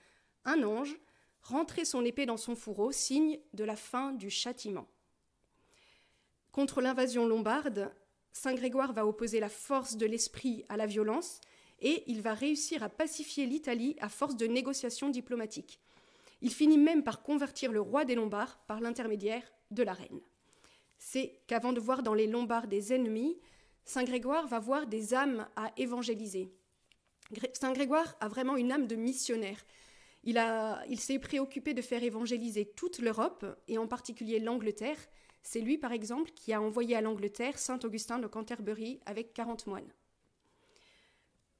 un 0.44 0.62
ange 0.62 0.96
rentrer 1.42 1.84
son 1.84 2.04
épée 2.04 2.26
dans 2.26 2.36
son 2.36 2.54
fourreau, 2.54 2.92
signe 2.92 3.38
de 3.54 3.64
la 3.64 3.76
fin 3.76 4.12
du 4.12 4.30
châtiment. 4.30 4.86
Contre 6.52 6.80
l'invasion 6.80 7.26
lombarde, 7.26 7.92
Saint 8.32 8.54
Grégoire 8.54 8.92
va 8.92 9.06
opposer 9.06 9.40
la 9.40 9.48
force 9.48 9.96
de 9.96 10.06
l'esprit 10.06 10.64
à 10.68 10.76
la 10.76 10.86
violence 10.86 11.40
et 11.80 12.04
il 12.06 12.20
va 12.20 12.34
réussir 12.34 12.82
à 12.82 12.88
pacifier 12.88 13.46
l'Italie 13.46 13.96
à 14.00 14.08
force 14.08 14.36
de 14.36 14.46
négociations 14.46 15.08
diplomatiques. 15.08 15.80
Il 16.42 16.52
finit 16.52 16.78
même 16.78 17.02
par 17.02 17.22
convertir 17.22 17.72
le 17.72 17.80
roi 17.80 18.04
des 18.04 18.14
Lombards 18.14 18.58
par 18.66 18.80
l'intermédiaire 18.80 19.42
de 19.70 19.82
la 19.82 19.92
reine. 19.92 20.20
C'est 20.98 21.40
qu'avant 21.46 21.72
de 21.72 21.80
voir 21.80 22.02
dans 22.02 22.14
les 22.14 22.26
Lombards 22.26 22.66
des 22.66 22.92
ennemis, 22.92 23.38
Saint 23.84 24.04
Grégoire 24.04 24.46
va 24.46 24.58
voir 24.58 24.86
des 24.86 25.14
âmes 25.14 25.48
à 25.56 25.72
évangéliser. 25.76 26.52
Saint 27.54 27.72
Grégoire 27.72 28.16
a 28.20 28.28
vraiment 28.28 28.56
une 28.56 28.72
âme 28.72 28.86
de 28.86 28.96
missionnaire. 28.96 29.64
Il, 30.24 31.00
s'est 31.00 31.18
préoccupé 31.18 31.72
de 31.72 31.82
faire 31.82 32.02
évangéliser 32.02 32.66
toute 32.66 32.98
l'Europe, 32.98 33.46
et 33.68 33.78
en 33.78 33.86
particulier 33.86 34.38
l'Angleterre. 34.38 34.98
C'est 35.42 35.60
lui, 35.60 35.78
par 35.78 35.92
exemple, 35.92 36.30
qui 36.32 36.52
a 36.52 36.60
envoyé 36.60 36.94
à 36.94 37.00
l'Angleterre 37.00 37.58
Saint 37.58 37.78
Augustin 37.84 38.18
de 38.18 38.26
Canterbury 38.26 39.00
avec 39.06 39.32
40 39.32 39.66
moines. 39.66 39.92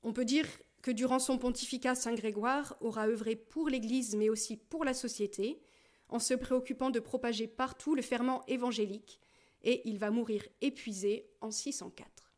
On 0.02 0.12
peut 0.12 0.26
dire 0.26 0.46
que 0.82 0.90
durant 0.90 1.18
son 1.18 1.38
pontificat, 1.38 1.94
Saint 1.94 2.14
Grégoire 2.14 2.76
aura 2.80 3.06
œuvré 3.06 3.36
pour 3.36 3.68
l'Église 3.68 4.14
mais 4.16 4.28
aussi 4.28 4.56
pour 4.56 4.84
la 4.84 4.94
société, 4.94 5.60
en 6.08 6.18
se 6.18 6.34
préoccupant 6.34 6.90
de 6.90 7.00
propager 7.00 7.46
partout 7.46 7.94
le 7.94 8.02
ferment 8.02 8.44
évangélique, 8.46 9.20
et 9.62 9.88
il 9.88 9.98
va 9.98 10.10
mourir 10.10 10.42
épuisé 10.60 11.30
en 11.40 11.50
604. 11.50 12.32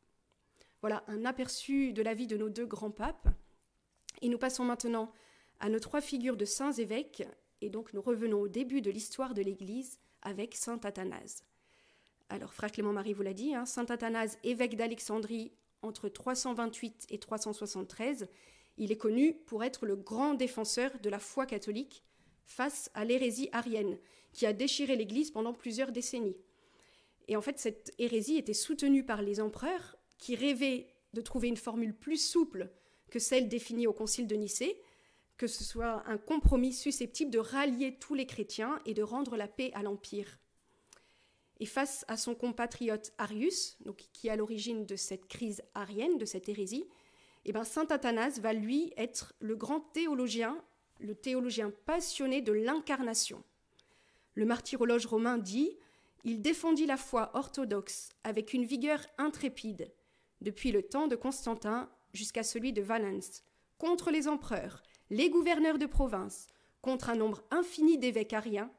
Voilà 0.81 1.05
un 1.07 1.25
aperçu 1.25 1.93
de 1.93 2.02
la 2.02 2.14
vie 2.14 2.26
de 2.26 2.37
nos 2.37 2.49
deux 2.49 2.67
grands 2.67 2.91
papes. 2.91 3.29
Et 4.21 4.29
nous 4.29 4.38
passons 4.38 4.64
maintenant 4.64 5.12
à 5.62 5.69
nos 5.69 5.78
trois 5.78 6.00
figures 6.00 6.37
de 6.37 6.45
saints 6.45 6.73
évêques, 6.73 7.23
et 7.61 7.71
donc 7.71 7.95
nous 7.95 8.02
revenons 8.02 8.40
au 8.40 8.49
début 8.49 8.83
de 8.83 8.90
l'histoire 8.90 9.33
de 9.33 9.42
l'Église 9.42 10.00
avec 10.21 10.57
Saint 10.57 10.81
Athanase. 10.83 11.45
Alors, 12.28 12.52
frère 12.52 12.73
Clément-Marie 12.73 13.12
vous 13.12 13.23
l'a 13.23 13.33
dit, 13.33 13.54
hein, 13.54 13.64
Saint 13.64 13.87
Athanase, 13.87 14.38
évêque 14.42 14.75
d'Alexandrie 14.75 15.52
entre 15.83 16.09
328 16.09 17.07
et 17.11 17.19
373, 17.19 18.26
il 18.76 18.90
est 18.90 18.97
connu 18.97 19.35
pour 19.47 19.62
être 19.62 19.87
le 19.87 19.95
grand 19.95 20.35
défenseur 20.35 20.99
de 21.00 21.09
la 21.09 21.21
foi 21.21 21.47
catholique 21.47 22.02
face 22.45 22.90
à 22.95 23.04
l'hérésie 23.04 23.49
arienne, 23.52 23.99
qui 24.33 24.47
a 24.47 24.52
déchiré 24.52 24.97
l'Église 24.97 25.31
pendant 25.31 25.52
plusieurs 25.52 25.92
décennies. 25.92 26.37
Et 27.28 27.37
en 27.37 27.40
fait, 27.40 27.61
cette 27.61 27.95
hérésie 27.99 28.37
était 28.37 28.52
soutenue 28.52 29.04
par 29.04 29.23
les 29.23 29.40
empereurs, 29.40 29.97
qui 30.19 30.35
rêvaient 30.35 30.88
de 31.12 31.21
trouver 31.21 31.47
une 31.47 31.57
formule 31.57 31.95
plus 31.95 32.16
souple 32.16 32.69
que 33.11 33.21
celle 33.21 33.49
définie 33.49 33.87
au 33.87 33.92
Concile 33.92 34.26
de 34.26 34.35
Nicée, 34.35 34.81
que 35.43 35.49
ce 35.49 35.65
soit 35.65 36.05
un 36.07 36.19
compromis 36.19 36.73
susceptible 36.73 37.33
de 37.33 37.41
rallier 37.41 37.97
tous 37.99 38.15
les 38.15 38.27
chrétiens 38.27 38.79
et 38.87 38.95
de 38.95 39.03
rendre 39.03 39.37
la 39.37 39.49
paix 39.49 39.73
à 39.75 39.83
l'Empire. 39.83 40.39
Et 41.59 41.67
face 41.67 42.05
à 42.07 42.17
son 42.17 42.37
compatriote 42.37 43.13
Arius, 43.19 43.77
qui 44.13 44.29
est 44.29 44.31
à 44.31 44.37
l'origine 44.37 44.87
de 44.87 44.95
cette 44.95 45.27
crise 45.27 45.61
arienne, 45.75 46.17
de 46.17 46.25
cette 46.27 46.49
hérésie, 46.49 46.87
eh 47.45 47.51
ben, 47.51 47.65
saint 47.65 47.89
Athanase 47.91 48.39
va 48.39 48.53
lui 48.53 48.93
être 48.97 49.35
le 49.41 49.57
grand 49.57 49.81
théologien, 49.81 50.57
le 51.01 51.17
théologien 51.17 51.73
passionné 51.87 52.41
de 52.41 52.53
l'incarnation. 52.53 53.43
Le 54.35 54.47
martyrologe 54.47 55.07
romain 55.07 55.39
dit 55.39 55.77
Il 56.23 56.41
défendit 56.41 56.87
la 56.87 56.97
foi 56.97 57.33
orthodoxe 57.35 58.11
avec 58.23 58.53
une 58.53 58.65
vigueur 58.65 59.05
intrépide, 59.19 59.93
depuis 60.41 60.71
le 60.71 60.85
temps 60.85 61.09
de 61.09 61.17
Constantin 61.17 61.91
jusqu'à 62.13 62.45
celui 62.45 62.73
de 62.73 62.83
Valence, 62.83 63.43
contre 63.79 64.13
les 64.13 64.29
empereurs, 64.29 64.85
les 65.12 65.28
gouverneurs 65.28 65.76
de 65.76 65.85
province, 65.85 66.49
contre 66.81 67.11
un 67.11 67.16
nombre 67.16 67.42
infini 67.50 67.99
d'évêques 67.99 68.33
ariens 68.33 68.71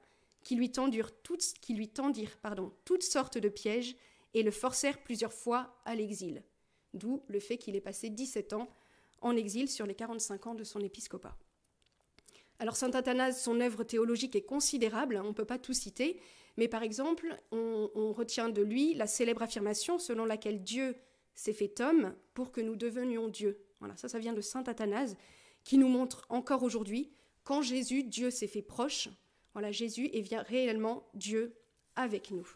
qui 0.44 0.56
lui 0.56 0.72
tendirent, 0.72 1.12
toutes, 1.22 3.04
sortes 3.04 3.38
de 3.38 3.50
pièges 3.50 3.96
et 4.34 4.42
le 4.42 4.50
forcèrent 4.50 5.04
plusieurs 5.04 5.32
fois 5.32 5.80
à 5.86 5.94
l'exil. 5.94 6.42
D'où 6.96 7.22
le 7.28 7.40
fait 7.40 7.58
qu'il 7.58 7.76
ait 7.76 7.82
passé 7.82 8.10
17 8.10 8.54
ans 8.54 8.68
en 9.22 9.38
exil 9.38 9.70
sur 9.70 9.86
les 9.86 9.94
45 9.94 10.48
ans 10.48 10.56
de 10.56 10.64
son 10.64 10.80
épiscopat. 10.80 11.38
Alors 12.58 12.78
Saint 12.78 12.90
Athanase, 12.90 13.40
son 13.40 13.62
œuvre 13.62 13.84
théologique 13.84 14.36
est 14.36 14.42
considérable, 14.42 15.22
on 15.24 15.30
ne 15.30 15.34
peut 15.34 15.46
pas 15.46 15.60
tout 15.60 15.74
citer, 15.74 16.20
mais 16.58 16.68
par 16.68 16.82
exemple, 16.82 17.38
on, 17.52 17.92
on 17.94 18.12
retient 18.12 18.50
de 18.50 18.64
lui 18.64 18.96
la 18.96 19.06
célèbre 19.06 19.44
affirmation 19.44 20.00
selon 20.00 20.26
laquelle 20.26 20.64
Dieu 20.64 20.96
s'est 21.36 21.54
fait 21.54 21.80
homme 21.80 22.16
pour 22.34 22.52
que 22.52 22.60
nous 22.60 22.76
devenions 22.76 23.28
Dieu. 23.28 23.64
Voilà, 23.80 23.96
ça, 23.98 24.10
ça 24.10 24.18
vient 24.18 24.34
de 24.34 24.42
Saint 24.42 24.64
Athanase, 24.64 25.16
qui 25.64 25.78
nous 25.78 25.88
montre 25.88 26.26
encore 26.30 26.64
aujourd'hui, 26.64 27.12
quand 27.44 27.62
Jésus, 27.62 28.04
Dieu 28.04 28.30
s'est 28.30 28.48
fait 28.48 28.62
proche, 28.62 29.10
voilà, 29.54 29.72
Jésus 29.72 30.10
est 30.14 30.22
bien 30.22 30.42
réellement 30.42 31.08
Dieu 31.14 31.56
avec 31.96 32.32
nous. 32.32 32.48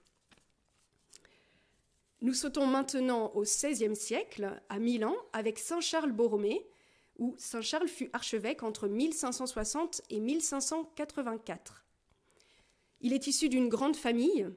Nous 2.22 2.34
sautons 2.34 2.66
maintenant 2.66 3.32
au 3.36 3.44
XVIe 3.44 3.96
siècle, 3.96 4.60
à 4.70 4.80
Milan, 4.80 5.16
avec 5.34 5.60
Saint 5.60 5.82
Charles 5.82 6.12
Borromée, 6.12 6.66
où 7.20 7.36
Saint 7.38 7.62
Charles 7.62 7.88
fut 7.88 8.10
archevêque 8.14 8.64
entre 8.64 8.88
1560 8.88 10.02
et 10.10 10.20
1584. 10.20 11.86
Il 13.02 13.14
est 13.14 13.28
issu 13.28 13.50
d'une 13.50 13.70
grande 13.70 13.96
famille. 13.96 14.48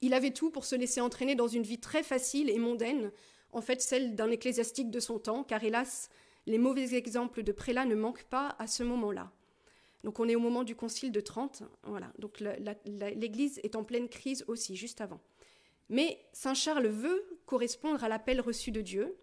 Il 0.00 0.14
avait 0.14 0.32
tout 0.32 0.50
pour 0.50 0.64
se 0.64 0.74
laisser 0.74 1.02
entraîner 1.02 1.34
dans 1.34 1.48
une 1.48 1.62
vie 1.62 1.80
très 1.80 2.02
facile 2.02 2.48
et 2.48 2.58
mondaine, 2.58 3.12
en 3.52 3.60
fait 3.60 3.82
celle 3.82 4.14
d'un 4.14 4.30
ecclésiastique 4.30 4.90
de 4.90 5.00
son 5.00 5.18
temps, 5.18 5.44
car 5.44 5.62
hélas, 5.62 6.08
les 6.46 6.58
mauvais 6.58 6.94
exemples 6.94 7.42
de 7.42 7.52
prélats 7.52 7.84
ne 7.84 7.94
manquent 7.94 8.24
pas 8.24 8.56
à 8.58 8.66
ce 8.66 8.82
moment-là. 8.82 9.32
Donc 10.04 10.20
on 10.20 10.28
est 10.28 10.36
au 10.36 10.40
moment 10.40 10.62
du 10.62 10.76
concile 10.76 11.10
de 11.10 11.20
Trente, 11.20 11.62
voilà. 11.82 12.12
Donc 12.18 12.42
l'Église 12.84 13.58
est 13.64 13.74
en 13.74 13.82
pleine 13.82 14.08
crise 14.08 14.44
aussi, 14.46 14.76
juste 14.76 15.00
avant. 15.00 15.20
Mais 15.88 16.24
Saint 16.32 16.54
Charles 16.54 16.86
veut 16.86 17.24
correspondre 17.46 18.04
à 18.04 18.08
l'appel 18.08 18.40
reçu 18.40 18.70
de 18.70 18.80
Dieu, 18.80 19.16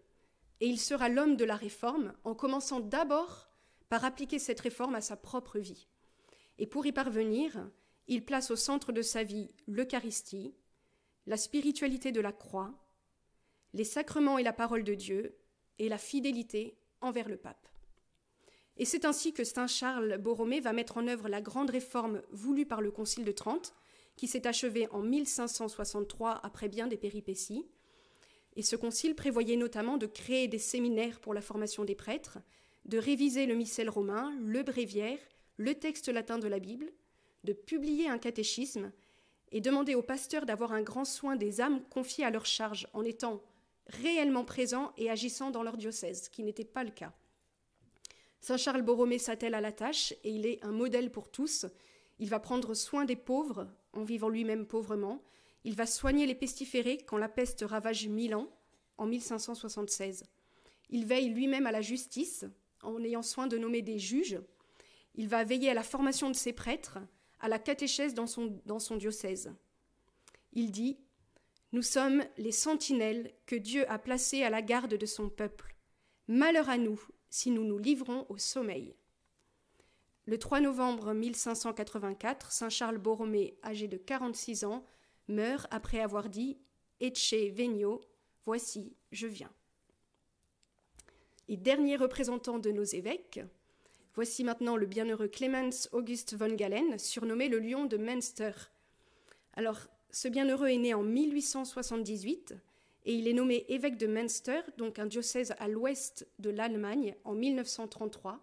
et 0.59 0.67
il 0.67 0.79
sera 0.79 1.09
l'homme 1.09 1.35
de 1.35 1.45
la 1.45 1.55
réforme, 1.55 2.13
en 2.23 2.35
commençant 2.35 2.79
d'abord 2.79 3.49
par 3.89 4.05
appliquer 4.05 4.39
cette 4.39 4.59
réforme 4.59 4.95
à 4.95 5.01
sa 5.01 5.15
propre 5.15 5.59
vie. 5.59 5.87
Et 6.57 6.67
pour 6.67 6.85
y 6.85 6.91
parvenir, 6.91 7.69
il 8.07 8.25
place 8.25 8.51
au 8.51 8.55
centre 8.55 8.91
de 8.91 9.01
sa 9.01 9.23
vie 9.23 9.51
l'Eucharistie, 9.67 10.53
la 11.25 11.37
spiritualité 11.37 12.11
de 12.11 12.21
la 12.21 12.31
croix, 12.31 12.73
les 13.73 13.83
sacrements 13.83 14.37
et 14.37 14.43
la 14.43 14.53
parole 14.53 14.83
de 14.83 14.93
Dieu, 14.93 15.37
et 15.79 15.89
la 15.89 15.97
fidélité 15.97 16.77
envers 17.03 17.29
le 17.29 17.37
pape. 17.37 17.67
Et 18.77 18.85
c'est 18.85 19.05
ainsi 19.05 19.33
que 19.33 19.43
Saint 19.43 19.67
Charles 19.67 20.17
Borromée 20.17 20.59
va 20.59 20.73
mettre 20.73 20.97
en 20.97 21.07
œuvre 21.07 21.29
la 21.29 21.41
grande 21.41 21.69
réforme 21.69 22.23
voulue 22.31 22.65
par 22.65 22.81
le 22.81 22.89
Concile 22.89 23.25
de 23.25 23.31
Trente, 23.31 23.75
qui 24.15 24.27
s'est 24.27 24.47
achevé 24.47 24.87
en 24.91 25.01
1563 25.01 26.39
après 26.43 26.69
bien 26.69 26.87
des 26.87 26.97
péripéties. 26.97 27.65
Et 28.55 28.61
ce 28.61 28.75
concile 28.75 29.15
prévoyait 29.15 29.55
notamment 29.55 29.97
de 29.97 30.05
créer 30.05 30.47
des 30.47 30.59
séminaires 30.59 31.19
pour 31.19 31.33
la 31.33 31.41
formation 31.41 31.85
des 31.85 31.95
prêtres, 31.95 32.39
de 32.85 32.97
réviser 32.97 33.45
le 33.45 33.55
missel 33.55 33.89
romain, 33.89 34.33
le 34.39 34.63
bréviaire, 34.63 35.19
le 35.57 35.75
texte 35.75 36.09
latin 36.09 36.37
de 36.37 36.47
la 36.47 36.59
Bible, 36.59 36.91
de 37.43 37.53
publier 37.53 38.07
un 38.09 38.17
catéchisme 38.17 38.91
et 39.51 39.61
demander 39.61 39.95
aux 39.95 40.01
pasteurs 40.01 40.45
d'avoir 40.45 40.73
un 40.73 40.81
grand 40.81 41.05
soin 41.05 41.35
des 41.35 41.61
âmes 41.61 41.83
confiées 41.89 42.25
à 42.25 42.31
leur 42.31 42.45
charge 42.45 42.87
en 42.93 43.03
étant 43.03 43.41
réellement 43.87 44.45
présents 44.45 44.93
et 44.97 45.09
agissant 45.09 45.51
dans 45.51 45.63
leur 45.63 45.77
diocèse, 45.77 46.23
ce 46.23 46.29
qui 46.29 46.43
n'était 46.43 46.65
pas 46.65 46.83
le 46.83 46.91
cas. 46.91 47.13
Saint 48.39 48.57
Charles 48.57 48.81
Borromée 48.81 49.19
s'attelle 49.19 49.55
à 49.55 49.61
la 49.61 49.71
tâche 49.71 50.13
et 50.23 50.31
il 50.31 50.45
est 50.45 50.63
un 50.63 50.71
modèle 50.71 51.11
pour 51.11 51.31
tous. 51.31 51.65
Il 52.19 52.29
va 52.29 52.39
prendre 52.39 52.73
soin 52.73 53.05
des 53.05 53.15
pauvres 53.15 53.67
en 53.93 54.03
vivant 54.03 54.29
lui-même 54.29 54.65
pauvrement. 54.65 55.23
Il 55.63 55.75
va 55.75 55.85
soigner 55.85 56.25
les 56.25 56.35
pestiférés 56.35 56.97
quand 56.97 57.17
la 57.17 57.29
peste 57.29 57.63
ravage 57.65 58.07
Milan 58.07 58.49
en 58.97 59.05
1576. 59.05 60.25
Il 60.89 61.05
veille 61.05 61.29
lui-même 61.29 61.67
à 61.67 61.71
la 61.71 61.81
justice 61.81 62.45
en 62.81 63.01
ayant 63.03 63.21
soin 63.21 63.47
de 63.47 63.57
nommer 63.57 63.81
des 63.81 63.97
juges. 63.97 64.39
Il 65.15 65.27
va 65.29 65.43
veiller 65.43 65.69
à 65.69 65.73
la 65.73 65.83
formation 65.83 66.29
de 66.29 66.35
ses 66.35 66.53
prêtres, 66.53 66.99
à 67.39 67.47
la 67.47 67.59
catéchèse 67.59 68.13
dans 68.13 68.27
son, 68.27 68.59
dans 68.65 68.79
son 68.79 68.97
diocèse. 68.97 69.53
Il 70.51 70.71
dit 70.71 70.97
Nous 71.73 71.81
sommes 71.81 72.23
les 72.37 72.51
sentinelles 72.51 73.33
que 73.47 73.55
Dieu 73.55 73.89
a 73.89 73.97
placées 73.97 74.43
à 74.43 74.51
la 74.51 74.61
garde 74.61 74.93
de 74.93 75.05
son 75.07 75.27
peuple. 75.27 75.75
Malheur 76.27 76.69
à 76.69 76.77
nous 76.77 77.01
si 77.31 77.49
nous 77.49 77.63
nous 77.63 77.79
livrons 77.79 78.27
au 78.29 78.37
sommeil. 78.37 78.95
Le 80.27 80.37
3 80.37 80.61
novembre 80.61 81.13
1584, 81.13 82.51
Saint 82.51 82.69
Charles 82.69 82.99
Borromée, 82.99 83.57
âgé 83.63 83.87
de 83.87 83.97
46 83.97 84.65
ans, 84.65 84.85
meurt 85.27 85.65
après 85.71 85.99
avoir 85.99 86.29
dit 86.29 86.59
Ecce 87.01 87.51
venio, 87.51 88.01
voici, 88.45 88.95
je 89.11 89.25
viens. 89.25 89.51
Et 91.47 91.57
dernier 91.57 91.95
représentant 91.95 92.59
de 92.59 92.69
nos 92.69 92.83
évêques, 92.83 93.41
voici 94.13 94.43
maintenant 94.43 94.77
le 94.77 94.85
bienheureux 94.85 95.27
Clemens 95.27 95.89
August 95.91 96.37
von 96.37 96.53
Galen, 96.53 96.99
surnommé 96.99 97.49
le 97.49 97.57
lion 97.57 97.85
de 97.85 97.97
Münster. 97.97 98.51
Alors, 99.55 99.87
ce 100.13 100.27
bienheureux 100.27 100.67
est 100.67 100.77
né 100.77 100.93
en 100.93 101.01
1878 101.01 102.53
et 103.05 103.15
il 103.15 103.27
est 103.27 103.33
nommé 103.33 103.65
évêque 103.67 103.97
de 103.97 104.05
Münster, 104.05 104.61
donc 104.77 104.99
un 104.99 105.07
diocèse 105.07 105.55
à 105.57 105.67
l'ouest 105.67 106.27
de 106.37 106.51
l'Allemagne, 106.51 107.15
en 107.23 107.33
1933, 107.33 108.39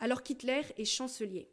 alors 0.00 0.24
qu'Hitler 0.24 0.62
est 0.76 0.84
chancelier. 0.84 1.48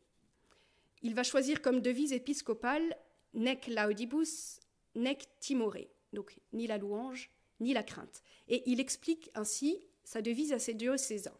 Il 1.03 1.13
va 1.13 1.21
choisir 1.21 1.61
comme 1.61 1.81
devise 1.81 2.13
épiscopale 2.13 2.97
Nec 3.35 3.67
laudibus, 3.67 4.59
nec 4.95 5.27
timore, 5.39 5.77
donc 6.13 6.35
ni 6.51 6.65
la 6.65 6.79
louange, 6.79 7.29
ni 7.59 7.73
la 7.73 7.83
crainte. 7.83 8.23
Et 8.47 8.63
il 8.65 8.79
explique 8.79 9.29
ainsi 9.35 9.77
sa 10.03 10.23
devise 10.23 10.51
à 10.51 10.59
ses 10.59 10.73
diocésains. 10.73 11.37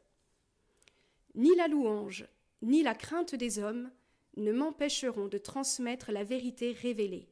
Ni 1.33 1.55
la 1.55 1.67
louange, 1.67 2.27
ni 2.61 2.83
la 2.83 2.93
crainte 2.93 3.33
des 3.33 3.57
hommes 3.57 3.89
ne 4.35 4.51
m'empêcheront 4.51 5.27
de 5.27 5.39
transmettre 5.39 6.11
la 6.11 6.23
vérité 6.23 6.73
révélée 6.73 7.27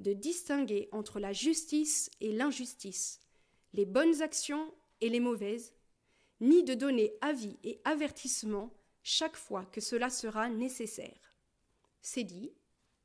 de 0.00 0.12
distinguer 0.12 0.88
entre 0.92 1.20
la 1.20 1.32
justice 1.32 2.10
et 2.20 2.32
l'injustice, 2.32 3.20
les 3.72 3.84
bonnes 3.84 4.22
actions 4.22 4.74
et 5.00 5.08
les 5.08 5.20
mauvaises, 5.20 5.72
ni 6.40 6.64
de 6.64 6.74
donner 6.74 7.12
avis 7.20 7.58
et 7.64 7.80
avertissement 7.84 8.72
chaque 9.02 9.36
fois 9.36 9.64
que 9.66 9.80
cela 9.80 10.10
sera 10.10 10.48
nécessaire. 10.48 11.36
C'est 12.00 12.24
dit, 12.24 12.52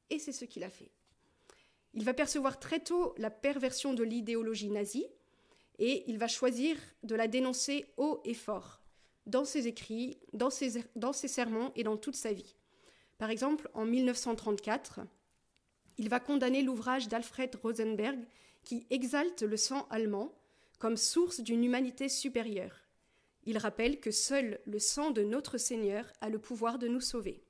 et 0.09 0.19
c'est 0.19 0.31
ce 0.31 0.45
qu'il 0.45 0.63
a 0.63 0.69
fait. 0.69 0.91
Il 1.93 2.03
va 2.03 2.13
percevoir 2.13 2.59
très 2.59 2.79
tôt 2.79 3.13
la 3.17 3.29
perversion 3.29 3.93
de 3.93 4.03
l'idéologie 4.03 4.69
nazie, 4.69 5.07
et 5.79 6.09
il 6.09 6.17
va 6.17 6.27
choisir 6.27 6.77
de 7.03 7.15
la 7.15 7.27
dénoncer 7.27 7.85
haut 7.97 8.21
et 8.23 8.33
fort, 8.33 8.81
dans 9.25 9.43
ses 9.43 9.67
écrits, 9.67 10.17
dans 10.31 10.49
ses, 10.49 10.81
ses 11.13 11.27
sermons 11.27 11.73
et 11.75 11.83
dans 11.83 11.97
toute 11.97 12.15
sa 12.15 12.31
vie. 12.31 12.55
Par 13.17 13.29
exemple, 13.29 13.69
en 13.73 13.85
1934, 13.85 15.01
il 15.97 16.09
va 16.09 16.19
condamner 16.19 16.61
l'ouvrage 16.61 17.07
d'Alfred 17.07 17.55
Rosenberg 17.55 18.19
qui 18.63 18.85
exalte 18.89 19.43
le 19.43 19.57
sang 19.57 19.87
allemand 19.89 20.33
comme 20.79 20.97
source 20.97 21.39
d'une 21.39 21.63
humanité 21.63 22.09
supérieure. 22.09 22.81
Il 23.45 23.57
rappelle 23.57 23.99
que 23.99 24.11
seul 24.11 24.59
le 24.65 24.79
sang 24.79 25.11
de 25.11 25.23
notre 25.23 25.57
Seigneur 25.57 26.05
a 26.21 26.29
le 26.29 26.39
pouvoir 26.39 26.79
de 26.79 26.87
nous 26.87 27.01
sauver. 27.01 27.43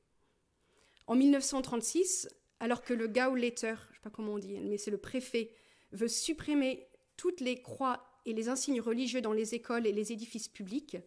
En 1.08 1.16
1936, 1.16 2.30
alors 2.60 2.84
que 2.84 2.94
le 2.94 3.08
Gauleiter, 3.08 3.76
je 3.76 3.90
ne 3.90 3.94
sais 3.94 4.02
pas 4.04 4.10
comment 4.10 4.34
on 4.34 4.40
dit, 4.40 4.60
mais 4.60 4.78
c'est 4.78 4.92
le 4.92 4.98
préfet, 4.98 5.52
veut 5.92 6.08
supprimer 6.08 6.88
toutes 7.16 7.40
les 7.40 7.62
croix 7.62 8.06
et 8.26 8.34
les 8.34 8.50
insignes 8.50 8.82
religieux 8.82 9.22
dans 9.22 9.34
les 9.34 9.56
écoles 9.56 9.88
et 9.88 9.92
les 9.92 10.12
édifices 10.12 10.48
publics, 10.48 10.98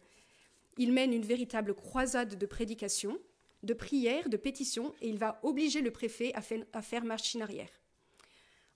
il 0.77 0.93
mène 0.93 1.13
une 1.13 1.25
véritable 1.25 1.75
croisade 1.75 2.37
de 2.37 2.45
prédication 2.45 3.19
de 3.63 3.73
prières, 3.73 4.29
de 4.29 4.37
pétitions, 4.37 4.93
et 5.01 5.09
il 5.09 5.17
va 5.17 5.39
obliger 5.43 5.81
le 5.81 5.91
préfet 5.91 6.33
à 6.33 6.81
faire, 6.81 7.03
marche 7.03 7.35
arrière. 7.35 7.69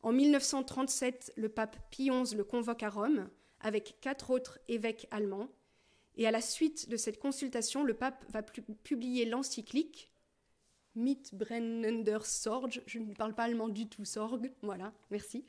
En 0.01 0.11
1937, 0.11 1.33
le 1.37 1.49
pape 1.49 1.77
Pie 1.89 2.09
XI 2.09 2.35
le 2.35 2.43
convoque 2.43 2.83
à 2.83 2.89
Rome 2.89 3.29
avec 3.59 3.97
quatre 4.01 4.29
autres 4.29 4.59
évêques 4.67 5.07
allemands, 5.11 5.49
et 6.15 6.27
à 6.27 6.31
la 6.31 6.41
suite 6.41 6.89
de 6.89 6.97
cette 6.97 7.19
consultation, 7.19 7.83
le 7.83 7.93
pape 7.93 8.23
va 8.29 8.43
publier 8.43 9.25
l'encyclique 9.25 10.11
Mitbrennender 10.95 12.19
Sorge, 12.23 12.81
je 12.85 12.99
ne 12.99 13.13
parle 13.13 13.33
pas 13.33 13.43
allemand 13.43 13.67
du 13.67 13.87
tout, 13.87 14.05
Sorge, 14.05 14.41
voilà, 14.61 14.93
merci. 15.09 15.43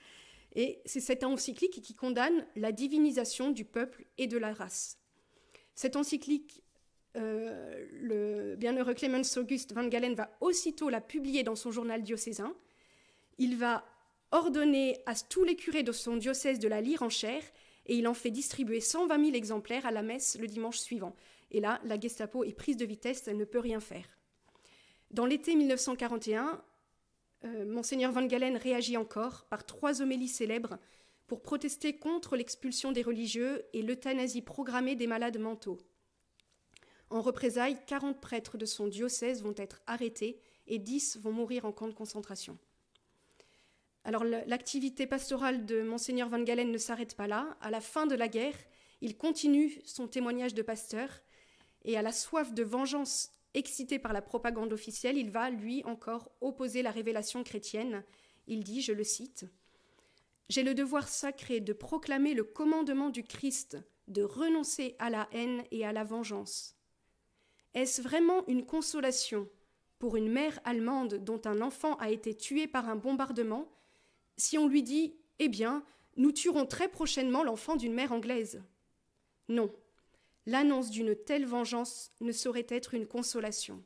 Et 0.55 0.81
c'est 0.87 1.01
cette 1.01 1.25
encyclique 1.25 1.83
qui 1.83 1.95
condamne 1.95 2.47
la 2.57 2.73
divinisation 2.73 3.51
du 3.51 3.65
peuple 3.65 4.07
et 4.17 4.27
de 4.27 4.39
la 4.39 4.55
race. 4.55 4.99
Cette 5.75 5.97
encyclique 5.97 6.64
euh, 7.17 7.87
le 7.93 8.57
bienheureux 8.57 8.95
Clemens 8.95 9.37
August 9.37 9.73
van 9.73 9.87
Galen 9.87 10.15
va 10.15 10.31
aussitôt 10.41 10.89
la 10.89 11.01
publier 11.01 11.43
dans 11.43 11.55
son 11.55 11.71
journal 11.71 12.03
diocésain. 12.03 12.55
Il 13.39 13.57
va 13.57 13.85
ordonner 14.31 14.99
à 15.07 15.15
tous 15.15 15.45
les 15.45 15.57
curés 15.57 15.83
de 15.83 15.93
son 15.93 16.17
diocèse 16.17 16.59
de 16.59 16.69
la 16.69 16.81
lire 16.81 17.03
en 17.03 17.09
chair 17.09 17.43
et 17.87 17.97
il 17.97 18.09
en 18.09 18.15
fait 18.15 18.31
distribuer 18.31 18.81
120 18.81 19.25
000 19.27 19.37
exemplaires 19.37 19.87
à 19.87 19.93
la 19.93 20.03
messe 20.03 20.39
le 20.41 20.47
dimanche 20.47 20.79
suivant. 20.79 21.15
Et 21.51 21.61
là, 21.61 21.81
la 21.85 22.01
Gestapo 22.01 22.43
est 22.43 22.53
prise 22.53 22.77
de 22.77 22.85
vitesse, 22.85 23.29
elle 23.29 23.37
ne 23.37 23.45
peut 23.45 23.61
rien 23.61 23.81
faire. 23.81 24.07
Dans 25.11 25.27
l'été 25.27 25.55
1941, 25.55 26.61
euh, 27.45 28.11
Van 28.11 28.27
Galen 28.27 28.57
réagit 28.57 28.97
encore 28.97 29.45
par 29.45 29.65
trois 29.67 30.03
homélies 30.03 30.29
célèbres 30.29 30.79
pour 31.27 31.43
protester 31.43 31.97
contre 31.97 32.37
l'expulsion 32.37 32.91
des 32.91 33.03
religieux 33.03 33.65
et 33.73 33.83
l'euthanasie 33.83 34.43
programmée 34.43 34.97
des 34.97 35.07
malades 35.07 35.39
mentaux. 35.39 35.79
En 37.11 37.21
représailles, 37.21 37.79
40 37.87 38.21
prêtres 38.21 38.59
de 38.59 38.67
son 38.67 38.87
diocèse 38.87 39.43
vont 39.43 39.55
être 39.57 39.83
arrêtés 39.87 40.41
et 40.67 40.79
10 40.79 41.19
vont 41.19 41.33
mourir 41.33 41.65
en 41.65 41.73
camp 41.73 41.89
de 41.89 41.95
concentration. 41.95 42.59
Alors 44.05 44.25
l'activité 44.25 45.07
pastorale 45.07 45.65
de 45.65 45.83
monseigneur 45.83 46.29
Van 46.29 46.43
Galen 46.43 46.71
ne 46.71 46.79
s'arrête 46.79 47.17
pas 47.17 47.27
là. 47.27 47.57
À 47.61 47.71
la 47.71 47.81
fin 47.81 48.07
de 48.07 48.15
la 48.15 48.29
guerre, 48.29 48.57
il 49.01 49.17
continue 49.17 49.81
son 49.85 50.09
témoignage 50.09 50.55
de 50.55 50.63
pasteur 50.63 51.23
et 51.85 51.97
à 51.97 52.03
la 52.03 52.13
soif 52.13 52.53
de 52.53 52.63
vengeance 52.63 53.31
excitée 53.55 53.99
par 53.99 54.13
la 54.13 54.23
propagande 54.23 54.73
officielle, 54.73 55.17
il 55.17 55.31
va, 55.31 55.51
lui, 55.51 55.83
encore 55.85 56.31
opposer 56.41 56.83
la 56.83 56.91
révélation 56.91 57.45
chrétienne. 57.45 58.05
Il 58.47 58.65
dit, 58.65 58.83
je 58.83 58.93
le 58.93 59.05
cite, 59.05 59.47
J'ai 60.51 60.63
le 60.63 60.75
devoir 60.75 61.09
sacré 61.09 61.61
de 61.61 61.73
proclamer 61.73 62.35
le 62.35 62.45
commandement 62.45 63.11
du 63.11 63.23
Christ, 63.23 63.79
de 64.09 64.23
renoncer 64.23 64.97
à 64.99 65.09
la 65.09 65.29
haine 65.33 65.65
et 65.71 65.87
à 65.87 65.93
la 65.93 66.05
vengeance. 66.05 66.77
Est-ce 67.75 68.03
vraiment 68.03 68.47
une 68.47 68.65
consolation 68.65 69.49
pour 69.99 70.17
une 70.17 70.31
mère 70.31 70.61
allemande 70.65 71.15
dont 71.25 71.41
un 71.45 71.61
enfant 71.61 71.97
a 71.97 72.11
été 72.11 72.35
tué 72.35 72.67
par 72.67 72.89
un 72.89 72.97
bombardement 72.97 73.69
si 74.37 74.59
on 74.59 74.69
lui 74.69 74.83
dit 74.83 75.17
Eh 75.39 75.49
bien, 75.49 75.85
nous 76.17 76.33
tuerons 76.33 76.67
très 76.67 76.89
prochainement 76.89 77.43
l'enfant 77.43 77.77
d'une 77.77 77.95
mère 77.95 78.13
anglaise? 78.13 78.63
Non, 79.49 79.73
l'annonce 80.47 80.91
d'une 80.91 81.17
telle 81.17 81.47
vengeance 81.47 82.13
ne 82.21 82.33
saurait 82.33 82.67
être 82.69 82.95
une 82.95 83.07
consolation. 83.07 83.83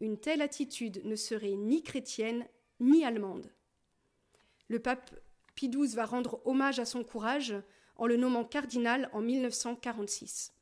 Une 0.00 0.18
telle 0.18 0.42
attitude 0.42 1.04
ne 1.04 1.16
serait 1.16 1.56
ni 1.56 1.82
chrétienne 1.82 2.46
ni 2.80 3.04
allemande. 3.04 3.52
Le 4.68 4.80
pape 4.80 5.14
Pie 5.54 5.68
XII 5.68 5.94
va 5.94 6.04
rendre 6.04 6.40
hommage 6.44 6.80
à 6.80 6.84
son 6.84 7.04
courage 7.04 7.54
en 7.96 8.06
le 8.06 8.16
nommant 8.16 8.44
cardinal 8.44 9.08
en 9.12 9.20
1946. 9.20 10.53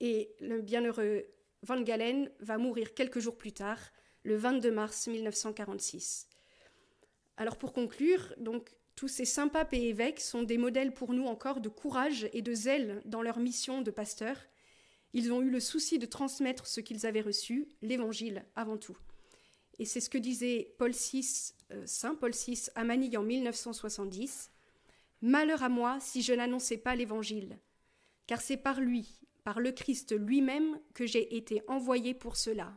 Et 0.00 0.34
le 0.40 0.60
bienheureux 0.60 1.24
Van 1.62 1.80
Galen 1.80 2.30
va 2.40 2.58
mourir 2.58 2.94
quelques 2.94 3.20
jours 3.20 3.38
plus 3.38 3.52
tard, 3.52 3.80
le 4.22 4.36
22 4.36 4.70
mars 4.70 5.06
1946. 5.06 6.28
Alors 7.36 7.56
pour 7.56 7.72
conclure, 7.72 8.34
donc 8.38 8.70
tous 8.96 9.08
ces 9.08 9.24
saints 9.24 9.48
papes 9.48 9.72
et 9.72 9.88
évêques 9.88 10.20
sont 10.20 10.42
des 10.42 10.58
modèles 10.58 10.92
pour 10.92 11.12
nous 11.14 11.24
encore 11.24 11.60
de 11.60 11.68
courage 11.68 12.28
et 12.32 12.42
de 12.42 12.54
zèle 12.54 13.02
dans 13.06 13.22
leur 13.22 13.38
mission 13.38 13.82
de 13.82 13.90
pasteur. 13.90 14.36
Ils 15.14 15.32
ont 15.32 15.42
eu 15.42 15.50
le 15.50 15.60
souci 15.60 15.98
de 15.98 16.06
transmettre 16.06 16.66
ce 16.66 16.80
qu'ils 16.80 17.06
avaient 17.06 17.20
reçu, 17.20 17.68
l'Évangile 17.82 18.44
avant 18.56 18.76
tout. 18.76 18.96
Et 19.78 19.84
c'est 19.84 20.00
ce 20.00 20.10
que 20.10 20.18
disait 20.18 20.74
Paul 20.78 20.92
VI, 20.92 21.54
euh, 21.72 21.82
Saint 21.86 22.14
Paul 22.14 22.32
VI 22.32 22.68
à 22.74 22.84
Manille 22.84 23.16
en 23.16 23.22
1970. 23.22 24.50
Malheur 25.22 25.62
à 25.62 25.68
moi 25.68 25.98
si 26.00 26.22
je 26.22 26.32
n'annonçais 26.32 26.76
pas 26.76 26.94
l'Évangile, 26.94 27.58
car 28.26 28.40
c'est 28.40 28.56
par 28.56 28.80
lui, 28.80 29.23
par 29.44 29.60
le 29.60 29.72
Christ 29.72 30.18
lui-même, 30.18 30.80
que 30.94 31.06
j'ai 31.06 31.36
été 31.36 31.62
envoyé 31.68 32.14
pour 32.14 32.36
cela. 32.36 32.76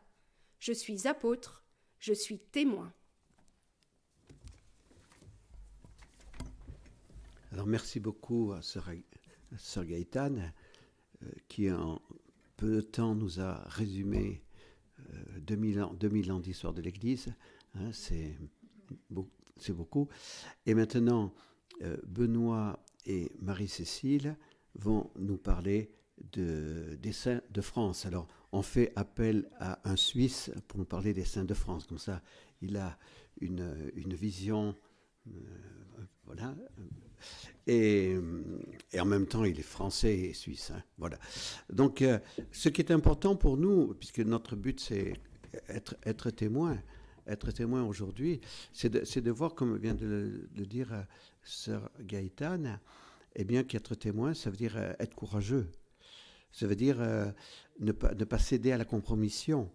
Je 0.59 0.73
suis 0.73 1.07
apôtre, 1.07 1.63
je 1.99 2.13
suis 2.13 2.39
témoin. 2.39 2.93
Alors 7.51 7.65
merci 7.65 7.99
beaucoup 7.99 8.51
à 8.51 8.61
Sœur, 8.61 9.85
Gaëtane, 9.85 10.53
euh, 11.23 11.31
qui 11.47 11.71
en 11.71 12.01
peu 12.57 12.75
de 12.75 12.81
temps 12.81 13.15
nous 13.15 13.39
a 13.39 13.63
résumé 13.67 14.43
2000 15.37 15.79
euh, 15.79 15.85
ans, 15.85 15.93
2000 15.93 16.31
ans 16.31 16.39
d'histoire 16.39 16.73
de 16.73 16.81
l'Église. 16.81 17.33
Hein, 17.75 17.91
c'est 17.93 18.35
beaucoup. 19.09 20.07
Et 20.65 20.73
maintenant, 20.73 21.33
euh, 21.81 21.97
Benoît 22.05 22.83
et 23.05 23.31
Marie-Cécile 23.39 24.37
vont 24.75 25.11
nous 25.17 25.37
parler 25.37 25.91
de, 26.31 26.97
des 27.01 27.11
saints 27.11 27.41
de 27.51 27.61
France. 27.61 28.05
Alors, 28.05 28.27
on 28.51 28.61
fait 28.61 28.91
appel 28.95 29.49
à 29.59 29.79
un 29.89 29.95
Suisse 29.95 30.51
pour 30.67 30.79
nous 30.79 30.85
parler 30.85 31.13
des 31.13 31.25
saints 31.25 31.45
de 31.45 31.53
France. 31.53 31.85
Comme 31.87 31.97
ça, 31.97 32.21
il 32.61 32.77
a 32.77 32.97
une, 33.39 33.91
une 33.95 34.13
vision 34.13 34.75
voilà, 36.25 36.53
et, 37.65 38.15
en 38.97 39.05
même 39.05 39.27
temps, 39.27 39.43
il 39.43 39.59
est 39.59 39.63
français 39.63 40.17
et 40.17 40.33
suisse. 40.33 40.71
Hein. 40.71 40.83
Voilà. 40.97 41.17
Donc, 41.71 42.01
euh, 42.01 42.19
ce 42.51 42.69
qui 42.69 42.81
est 42.81 42.91
important 42.91 43.35
pour 43.35 43.57
nous, 43.57 43.93
puisque 43.95 44.19
notre 44.19 44.55
but, 44.55 44.79
c'est 44.79 45.13
être, 45.67 45.95
être 46.03 46.29
témoin, 46.29 46.77
être 47.27 47.51
témoin 47.51 47.83
aujourd'hui, 47.83 48.41
c'est 48.73 48.89
de, 48.89 49.19
de, 49.19 49.31
voir, 49.31 49.55
comme 49.55 49.77
vient 49.77 49.95
de 49.95 50.49
le, 50.55 50.65
dire 50.65 50.93
euh, 50.93 51.01
Sœur 51.43 51.89
Gaëtane, 52.01 52.79
eh 53.35 53.43
bien 53.43 53.63
qu'être 53.63 53.95
témoin, 53.95 54.33
ça 54.33 54.49
veut 54.49 54.57
dire 54.57 54.77
euh, 54.77 54.93
être 54.99 55.15
courageux. 55.15 55.69
Ça 56.51 56.67
veut 56.67 56.75
dire 56.75 56.97
ne, 57.79 57.91
pas, 57.91 58.13
ne 58.13 58.25
pas 58.25 58.39
céder 58.39 58.71
à 58.71 58.77
la 58.77 58.85
compromission, 58.85 59.71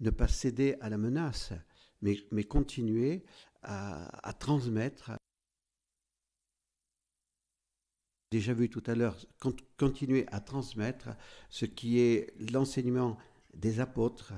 ne 0.00 0.10
pas 0.10 0.28
céder 0.28 0.76
à 0.80 0.88
la 0.88 0.98
menace, 0.98 1.52
mais, 2.02 2.16
mais 2.30 2.44
continuer 2.44 3.24
à, 3.62 4.34
transmettre, 4.38 5.12
déjà 8.30 8.52
vu 8.52 8.68
tout 8.68 8.82
à 8.86 8.94
l'heure, 8.94 9.16
continuer 9.78 10.26
à 10.28 10.40
transmettre 10.40 11.10
ce 11.48 11.64
qui 11.64 11.98
est 11.98 12.34
l'enseignement 12.52 13.16
des 13.54 13.80
apôtres 13.80 14.34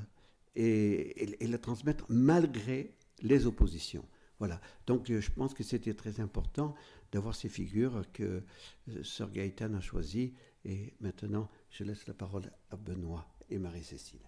et, 0.54 1.36
le 1.40 1.58
transmettre 1.58 2.04
malgré 2.08 2.94
les 3.22 3.46
oppositions. 3.46 4.06
Voilà. 4.38 4.60
Donc 4.86 5.10
je 5.10 5.30
pense 5.30 5.54
que 5.54 5.64
c'était 5.64 5.94
très 5.94 6.20
important 6.20 6.74
d'avoir 7.10 7.34
ces 7.34 7.48
figures 7.48 8.02
que 8.12 8.42
euh, 8.88 9.02
Sœur 9.02 9.30
Gaëtan 9.30 9.72
a 9.74 9.80
choisies. 9.80 10.34
Et 10.68 10.92
maintenant, 10.98 11.48
je 11.70 11.84
laisse 11.84 12.08
la 12.08 12.14
parole 12.14 12.50
à 12.70 12.76
Benoît 12.76 13.24
et 13.48 13.56
Marie-Cécile. 13.56 14.18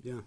Bien. 0.00 0.24